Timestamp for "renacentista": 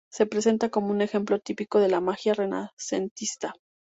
2.33-3.53